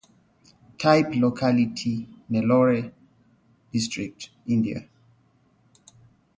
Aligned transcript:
Type 0.79 1.09
locality: 1.13 2.09
Nellore 2.31 2.91
District, 3.71 4.31
India. 4.47 4.87